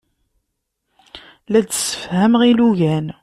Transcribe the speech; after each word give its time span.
La 1.51 1.59
d-ssefhameɣ 1.61 2.41
ilugan. 2.51 3.07